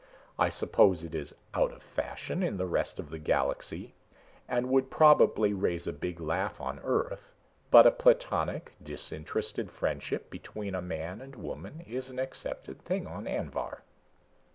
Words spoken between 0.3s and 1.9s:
I suppose it is out of